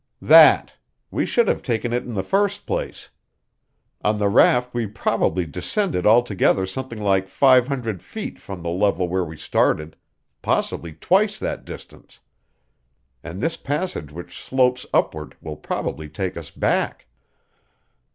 "That! 0.23 0.77
We 1.11 1.27
should 1.27 1.47
have 1.47 1.61
taken 1.61 1.93
it 1.93 2.01
in 2.01 2.15
the 2.15 2.23
first 2.23 2.65
place. 2.65 3.09
On 4.03 4.17
the 4.17 4.29
raft 4.29 4.73
we 4.73 4.87
probably 4.87 5.45
descended 5.45 6.07
altogether 6.07 6.65
something 6.65 6.99
like 6.99 7.27
five 7.27 7.67
hundred 7.67 8.01
feet 8.01 8.39
from 8.39 8.63
the 8.63 8.71
level 8.71 9.07
where 9.07 9.23
we 9.23 9.37
started 9.37 9.95
possibly 10.41 10.93
twice 10.93 11.37
that 11.37 11.65
distance. 11.65 12.19
And 13.23 13.41
this 13.43 13.57
passage 13.57 14.11
which 14.11 14.41
slopes 14.41 14.87
upward 14.91 15.35
will 15.39 15.55
probably 15.55 16.09
take 16.09 16.35
us 16.35 16.49
back." 16.49 17.05